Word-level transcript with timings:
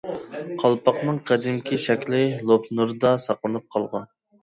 قالپاقنىڭ 0.63 1.19
قەدىمكى 1.27 1.81
شەكلى 1.85 2.25
لوپنۇردا 2.51 3.15
ساقلىنىپ 3.29 3.73
قالغان. 3.79 4.15